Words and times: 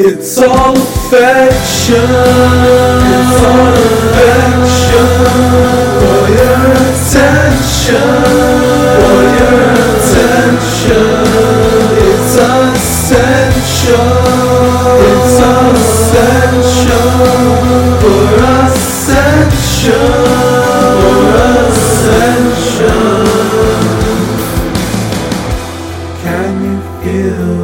It's 0.00 0.38
all 0.38 0.76
affection. 0.76 1.96
It's 1.98 3.42
all 3.42 3.74
affection. 3.74 5.10
For 5.98 6.22
your 6.38 6.70
attention. 6.86 8.06
For 8.94 9.18
your 9.34 9.58
attention. 9.90 11.02
It's 11.98 12.36
essential. 12.38 14.06
It's 15.02 15.38
essential. 15.50 17.10
For 17.98 18.38
ascension. 18.54 20.06
For 21.02 21.26
ascension. 21.66 23.02
Can 26.22 26.52
you 26.62 26.76
feel 27.02 27.57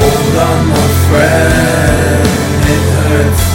Hold 0.00 0.36
on, 0.36 0.68
my 0.68 0.88
friend. 1.08 2.26
It 2.74 2.84
hurts 3.08 3.47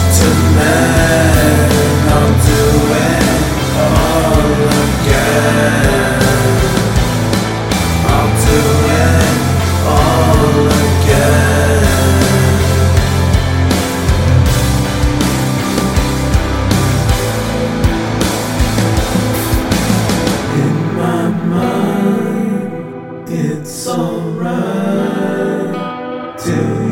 it's 23.56 23.86
alright. 23.86 24.54
Do 26.44 26.83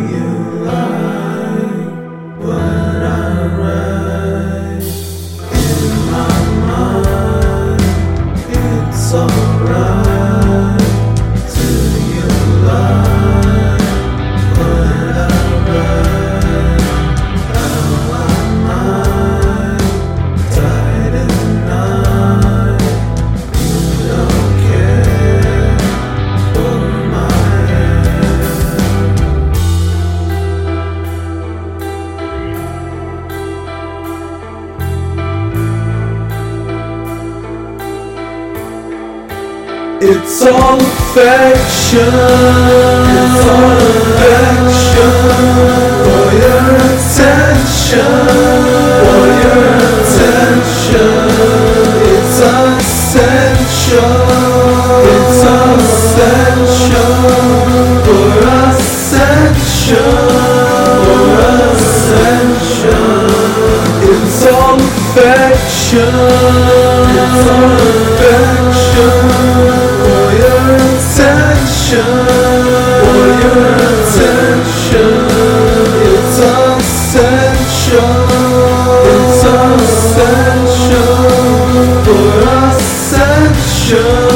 It's 40.05 40.43
all 40.43 40.79
affection. 40.79 42.11
It's 43.15 43.47
all 43.47 43.79
affection. 44.03 45.15
For 46.03 46.27
your 46.43 46.75
attention. 46.91 48.11
For 48.99 49.23
your 49.43 49.63
attention. 49.95 51.07
It's 52.03 52.41
essential. 52.43 54.11
It's 55.07 55.43
essential. 55.55 57.15
For 58.03 58.43
ascension. 58.59 60.11
For 61.07 61.31
ascension. 61.79 63.07
It's 64.11 64.43
all 64.51 64.83
affection. 64.83 66.15
It's 67.15 67.47
all 67.51 67.82
sure 83.83 84.32